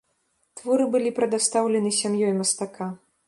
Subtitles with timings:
[0.59, 2.91] Творы былі прадастаўлены сям'ёй мастака.